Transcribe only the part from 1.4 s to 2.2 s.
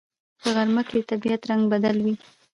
رنگ بدل وي